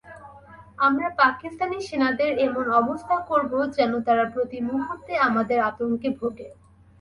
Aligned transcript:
আমরা 0.79 1.07
পাকিস্তানি 1.19 1.77
সেনাদের 1.81 2.31
এমন 2.39 2.65
অবস্থা 2.81 3.15
করব, 3.29 3.51
যেন 3.77 3.91
তারা 4.01 4.25
প্রতিমুহূর্তে 4.35 5.13
আমাদের 5.27 5.57
আতঙ্কে 5.69 6.09
ভোগে। 6.19 6.47